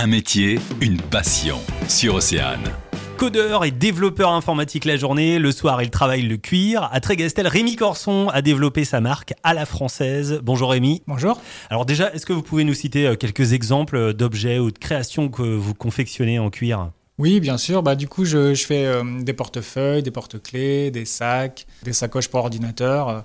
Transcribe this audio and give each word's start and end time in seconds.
Un 0.00 0.06
métier, 0.06 0.60
une 0.80 1.00
passion. 1.00 1.58
Sur 1.88 2.14
Océane. 2.14 2.62
Codeur 3.16 3.64
et 3.64 3.72
développeur 3.72 4.30
informatique 4.30 4.84
la 4.84 4.96
journée, 4.96 5.40
le 5.40 5.50
soir 5.50 5.82
il 5.82 5.90
travaille 5.90 6.22
le 6.22 6.36
cuir. 6.36 6.88
À 6.92 7.00
Trégastel, 7.00 7.48
Rémi 7.48 7.74
Corson 7.74 8.28
a 8.28 8.40
développé 8.40 8.84
sa 8.84 9.00
marque 9.00 9.34
à 9.42 9.54
la 9.54 9.66
française. 9.66 10.38
Bonjour 10.44 10.70
Rémi. 10.70 11.02
Bonjour. 11.08 11.42
Alors 11.68 11.84
déjà, 11.84 12.14
est-ce 12.14 12.26
que 12.26 12.32
vous 12.32 12.42
pouvez 12.42 12.62
nous 12.62 12.74
citer 12.74 13.08
euh, 13.08 13.16
quelques 13.16 13.54
exemples 13.54 14.14
d'objets 14.14 14.60
ou 14.60 14.70
de 14.70 14.78
créations 14.78 15.30
que 15.30 15.42
vous 15.42 15.74
confectionnez 15.74 16.38
en 16.38 16.50
cuir? 16.50 16.92
Oui, 17.18 17.40
bien 17.40 17.58
sûr. 17.58 17.82
Bah, 17.82 17.96
du 17.96 18.06
coup, 18.06 18.24
je, 18.24 18.54
je 18.54 18.64
fais 18.64 18.86
euh, 18.86 19.02
des 19.20 19.32
portefeuilles, 19.32 20.04
des 20.04 20.12
porte-clés, 20.12 20.92
des 20.92 21.06
sacs, 21.06 21.66
des 21.82 21.92
sacoches 21.92 22.28
pour 22.28 22.38
ordinateur, 22.38 23.08
euh, 23.08 23.20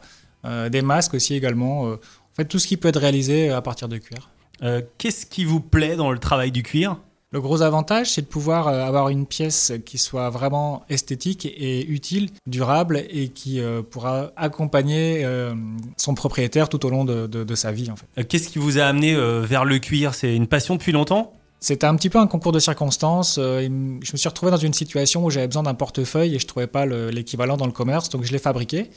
euh, 0.45 0.69
des 0.69 0.81
masques 0.81 1.13
aussi 1.13 1.35
également. 1.35 1.85
euh, 1.85 1.93
en 1.97 2.35
fait, 2.35 2.45
tout 2.45 2.57
ce 2.57 2.65
qui 2.65 2.77
peut 2.77 2.87
être 2.87 2.99
réalisé 2.99 3.51
à 3.51 3.61
partir 3.61 3.87
de 3.87 3.99
cuir. 3.99 4.31
Euh, 4.63 4.81
Qu'est-ce 4.97 5.25
qui 5.25 5.43
vous 5.45 5.59
plaît 5.59 5.95
dans 5.95 6.11
le 6.11 6.19
travail 6.19 6.51
du 6.51 6.63
cuir? 6.63 6.97
Le 7.31 7.41
gros 7.41 7.63
avantage, 7.63 8.11
c'est 8.11 8.21
de 8.21 8.27
pouvoir 8.27 8.67
euh, 8.67 8.83
avoir 8.85 9.09
une 9.09 9.25
pièce 9.25 9.73
qui 9.85 9.97
soit 9.97 10.29
vraiment 10.29 10.83
esthétique 10.87 11.47
et 11.47 11.83
utile, 11.87 12.29
durable 12.45 13.03
et 13.09 13.29
qui 13.29 13.59
euh, 13.59 13.81
pourra 13.81 14.31
accompagner 14.35 15.25
euh, 15.25 15.55
son 15.97 16.13
propriétaire 16.13 16.69
tout 16.69 16.85
au 16.85 16.89
long 16.91 17.05
de, 17.05 17.25
de- 17.25 17.43
de 17.43 17.55
sa 17.55 17.71
vie. 17.71 17.89
En 17.89 17.95
fait. 17.95 18.23
Qu'est-ce 18.25 18.49
qui 18.49 18.59
vous 18.59 18.77
a 18.77 18.83
amené 18.83 19.15
euh, 19.15 19.41
vers 19.41 19.65
le 19.65 19.79
cuir? 19.79 20.13
C'est 20.13 20.35
une 20.35 20.45
passion 20.45 20.75
depuis 20.75 20.91
longtemps? 20.91 21.33
C'était 21.59 21.87
un 21.87 21.95
petit 21.95 22.09
peu 22.11 22.19
un 22.19 22.27
concours 22.27 22.51
de 22.51 22.59
circonstances. 22.59 23.39
Je 23.39 23.67
me 23.69 23.99
suis 24.17 24.27
retrouvé 24.29 24.51
dans 24.51 24.57
une 24.57 24.73
situation 24.73 25.25
où 25.25 25.29
j'avais 25.31 25.47
besoin 25.47 25.63
d'un 25.63 25.73
portefeuille 25.73 26.35
et 26.35 26.39
je 26.39 26.45
trouvais 26.45 26.67
pas 26.67 26.85
le- 26.85 27.09
l'équivalent 27.09 27.57
dans 27.57 27.65
le 27.65 27.71
commerce, 27.71 28.09
donc 28.09 28.25
je 28.25 28.31
l'ai 28.31 28.37
fabriqué. 28.39 28.89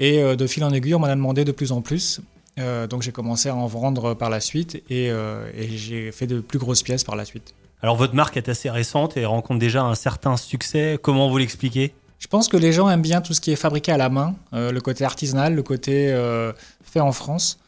Et 0.00 0.20
de 0.36 0.46
fil 0.46 0.64
en 0.64 0.70
aiguille, 0.72 0.94
on 0.94 0.98
m'en 0.98 1.06
a 1.06 1.14
demandé 1.14 1.44
de 1.44 1.52
plus 1.52 1.70
en 1.72 1.82
plus. 1.82 2.20
Euh, 2.60 2.86
donc 2.86 3.02
j'ai 3.02 3.12
commencé 3.12 3.48
à 3.48 3.54
en 3.56 3.66
vendre 3.66 4.14
par 4.14 4.30
la 4.30 4.40
suite 4.40 4.76
et, 4.88 5.10
euh, 5.10 5.50
et 5.56 5.68
j'ai 5.76 6.12
fait 6.12 6.26
de 6.26 6.40
plus 6.40 6.58
grosses 6.58 6.82
pièces 6.82 7.02
par 7.04 7.16
la 7.16 7.24
suite. 7.24 7.54
Alors 7.82 7.96
votre 7.96 8.14
marque 8.14 8.36
est 8.36 8.48
assez 8.48 8.70
récente 8.70 9.16
et 9.16 9.24
rencontre 9.24 9.58
déjà 9.58 9.82
un 9.82 9.94
certain 9.94 10.36
succès. 10.36 10.98
Comment 11.00 11.30
vous 11.30 11.38
l'expliquez? 11.38 11.94
Je 12.20 12.26
pense 12.26 12.48
que 12.48 12.58
les 12.58 12.72
gens 12.72 12.88
aiment 12.90 13.00
bien 13.00 13.22
tout 13.22 13.32
ce 13.32 13.40
qui 13.40 13.50
est 13.50 13.56
fabriqué 13.56 13.90
à 13.92 13.96
la 13.96 14.10
main, 14.10 14.34
euh, 14.52 14.70
le 14.70 14.80
côté 14.82 15.04
artisanal, 15.04 15.54
le 15.54 15.62
côté 15.62 16.12
euh, 16.12 16.52
fait 16.84 17.00
en 17.00 17.12
France. 17.12 17.58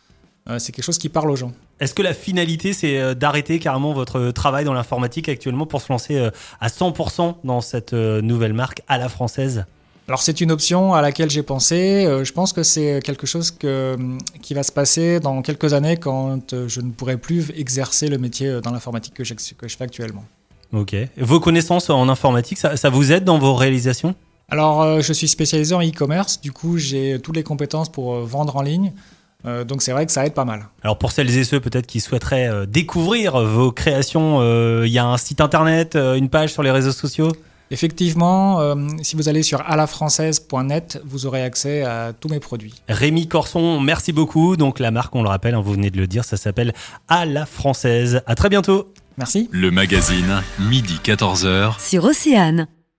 Euh, 0.48 0.58
c'est 0.58 0.72
quelque 0.72 0.84
chose 0.84 0.98
qui 0.98 1.08
parle 1.08 1.30
aux 1.30 1.36
gens. 1.36 1.52
Est-ce 1.80 1.94
que 1.94 2.02
la 2.02 2.12
finalité, 2.12 2.74
c'est 2.74 3.14
d'arrêter 3.14 3.58
carrément 3.58 3.92
votre 3.92 4.30
travail 4.30 4.64
dans 4.64 4.74
l'informatique 4.74 5.28
actuellement 5.28 5.66
pour 5.66 5.80
se 5.80 5.90
lancer 5.90 6.30
à 6.60 6.68
100% 6.68 7.36
dans 7.42 7.60
cette 7.60 7.92
nouvelle 7.92 8.52
marque 8.52 8.82
à 8.86 8.98
la 8.98 9.08
française? 9.08 9.64
Alors 10.08 10.22
c'est 10.22 10.40
une 10.40 10.50
option 10.50 10.94
à 10.94 11.00
laquelle 11.00 11.30
j'ai 11.30 11.42
pensé. 11.42 12.04
Euh, 12.06 12.24
je 12.24 12.32
pense 12.32 12.52
que 12.52 12.62
c'est 12.62 13.00
quelque 13.04 13.26
chose 13.26 13.50
que, 13.50 13.96
qui 14.40 14.54
va 14.54 14.62
se 14.62 14.72
passer 14.72 15.20
dans 15.20 15.42
quelques 15.42 15.74
années 15.74 15.96
quand 15.96 16.52
euh, 16.52 16.68
je 16.68 16.80
ne 16.80 16.90
pourrai 16.90 17.16
plus 17.16 17.50
exercer 17.56 18.08
le 18.08 18.18
métier 18.18 18.48
euh, 18.48 18.60
dans 18.60 18.72
l'informatique 18.72 19.14
que, 19.14 19.24
je 19.24 19.34
fais 19.76 19.84
actuellement. 19.84 20.24
Ok. 20.72 20.96
Vos 21.18 21.40
connaissances 21.40 21.90
en 21.90 22.08
informatique, 22.08 22.58
ça, 22.58 22.76
ça 22.76 22.90
vous 22.90 23.12
aide 23.12 23.24
dans 23.24 23.38
vos 23.38 23.54
réalisations? 23.54 24.14
Alors 24.48 25.00
je 25.00 25.12
suis 25.14 25.28
spécialisé 25.28 25.74
en 25.74 25.80
e-commerce, 25.80 26.40
du 26.40 26.52
coup 26.52 26.76
j'ai 26.76 27.18
toutes 27.22 27.36
les 27.36 27.42
compétences 27.42 27.90
pour 27.90 28.16
vendre 28.20 28.56
en 28.56 28.62
ligne. 28.62 28.92
Euh, 29.44 29.64
donc 29.64 29.82
c'est 29.82 29.92
vrai 29.92 30.06
que 30.06 30.12
ça 30.12 30.24
aide 30.24 30.34
pas 30.34 30.44
mal. 30.44 30.66
Alors 30.82 30.98
pour 30.98 31.12
celles 31.12 31.36
et 31.36 31.44
ceux 31.44 31.60
peut-être 31.60 31.86
qui 31.86 32.00
souhaiteraient 32.00 32.48
euh, 32.48 32.66
découvrir 32.66 33.40
vos 33.40 33.72
créations, 33.72 34.38
euh, 34.40 34.84
il 34.86 34.92
y 34.92 34.98
a 34.98 35.06
un 35.06 35.16
site 35.16 35.40
internet, 35.40 35.96
une 35.96 36.28
page 36.28 36.52
sur 36.52 36.62
les 36.62 36.70
réseaux 36.70 36.92
sociaux? 36.92 37.32
Effectivement, 37.72 38.60
euh, 38.60 38.74
si 39.02 39.16
vous 39.16 39.30
allez 39.30 39.42
sur 39.42 39.62
alafrançaise.net, 39.62 41.00
vous 41.06 41.24
aurez 41.24 41.42
accès 41.42 41.82
à 41.82 42.12
tous 42.12 42.28
mes 42.28 42.38
produits. 42.38 42.74
Rémi 42.86 43.26
Corson, 43.28 43.80
merci 43.80 44.12
beaucoup. 44.12 44.58
Donc 44.58 44.78
la 44.78 44.90
marque, 44.90 45.14
on 45.14 45.22
le 45.22 45.28
rappelle, 45.30 45.54
hein, 45.54 45.62
vous 45.64 45.72
venez 45.72 45.90
de 45.90 45.96
le 45.96 46.06
dire, 46.06 46.22
ça 46.24 46.36
s'appelle 46.36 46.74
À 47.08 47.24
la 47.24 47.46
française. 47.46 48.20
À 48.26 48.34
très 48.34 48.50
bientôt. 48.50 48.92
Merci. 49.16 49.48
Le 49.52 49.70
magazine, 49.70 50.42
midi 50.58 51.00
14h. 51.02 51.80
sur 51.80 52.04
Océane. 52.04 52.68